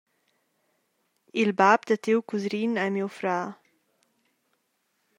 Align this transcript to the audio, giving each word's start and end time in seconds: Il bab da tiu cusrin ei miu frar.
Il 1.41 1.49
bab 1.59 1.81
da 1.87 1.95
tiu 2.03 2.19
cusrin 2.29 2.73
ei 2.83 2.91
miu 2.93 3.09
frar. 3.17 3.47